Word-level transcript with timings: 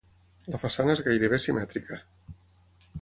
La 0.53 0.59
façana 0.63 0.95
és 0.99 1.03
gairebé 1.09 1.41
simètrica. 1.45 2.01